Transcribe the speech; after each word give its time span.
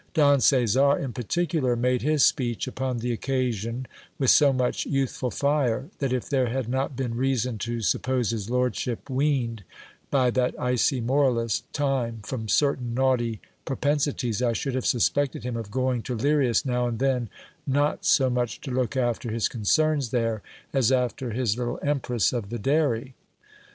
Don 0.15 0.41
Caesar, 0.41 0.97
in 0.97 1.13
particular, 1.13 1.75
made 1.75 2.01
his 2.01 2.25
speech 2.25 2.65
upon 2.67 2.97
the 2.97 3.11
occasion 3.11 3.85
with 4.17 4.31
so 4.31 4.51
much 4.51 4.87
youthful 4.87 5.29
fire, 5.29 5.89
that 5.99 6.11
if 6.11 6.27
there 6.27 6.47
had 6.47 6.67
not 6.67 6.95
been 6.95 7.13
reason 7.15 7.59
to 7.59 7.81
sup 7.81 8.01
pose 8.01 8.31
his 8.31 8.49
lordship 8.49 9.11
weaned, 9.11 9.63
by 10.09 10.31
that 10.31 10.59
icy 10.59 11.01
moralist, 11.01 11.71
time, 11.71 12.21
from 12.23 12.49
certain 12.49 12.95
naughty 12.95 13.41
pro 13.63 13.75
pensities, 13.75 14.41
I 14.41 14.53
should 14.53 14.73
have 14.73 14.87
suspected 14.87 15.43
him 15.43 15.55
of 15.55 15.69
going 15.69 16.01
to 16.01 16.15
Lirias 16.15 16.65
now 16.65 16.87
and 16.87 16.97
then, 16.97 17.29
not 17.67 18.03
so 18.03 18.27
much 18.27 18.59
to 18.61 18.71
look 18.71 18.97
after 18.97 19.29
his 19.29 19.47
concerns 19.47 20.09
there, 20.09 20.41
as 20.73 20.91
after 20.91 21.29
his 21.29 21.59
little 21.59 21.77
empress 21.83 22.33
of 22.33 22.49
the 22.49 22.57
dairy. 22.57 23.13